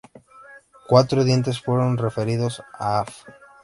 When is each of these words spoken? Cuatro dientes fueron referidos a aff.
Cuatro 0.87 1.23
dientes 1.23 1.61
fueron 1.61 1.95
referidos 1.95 2.63
a 2.73 3.01
aff. 3.01 3.23